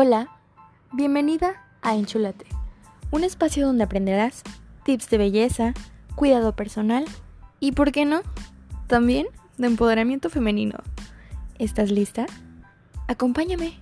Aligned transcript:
Hola, 0.00 0.28
bienvenida 0.92 1.60
a 1.82 1.96
Enchulate, 1.96 2.46
un 3.10 3.24
espacio 3.24 3.66
donde 3.66 3.82
aprenderás 3.82 4.44
tips 4.84 5.10
de 5.10 5.18
belleza, 5.18 5.74
cuidado 6.14 6.54
personal 6.54 7.04
y, 7.58 7.72
¿por 7.72 7.90
qué 7.90 8.04
no?, 8.04 8.20
también 8.86 9.26
de 9.56 9.66
empoderamiento 9.66 10.30
femenino. 10.30 10.78
¿Estás 11.58 11.90
lista? 11.90 12.26
Acompáñame. 13.08 13.72